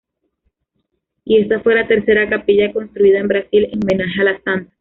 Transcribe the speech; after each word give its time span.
Y 1.25 1.37
esa 1.37 1.59
fue 1.59 1.75
la 1.75 1.85
tercera 1.87 2.27
capilla 2.27 2.73
construida 2.73 3.19
en 3.19 3.27
Brasil 3.27 3.65
en 3.71 3.83
homenaje 3.83 4.21
a 4.21 4.23
la 4.23 4.41
santa. 4.41 4.73